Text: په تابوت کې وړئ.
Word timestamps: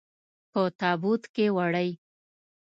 په 0.51 0.61
تابوت 0.79 1.23
کې 1.33 1.45
وړئ. 1.55 1.89